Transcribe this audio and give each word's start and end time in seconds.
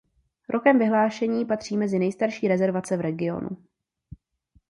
Rokem 0.49 0.79
vyhlášení 0.79 1.45
patří 1.45 1.77
mezi 1.77 1.99
nejstarší 1.99 2.47
rezervace 2.47 2.97
v 2.97 3.01
regionu. 3.01 3.49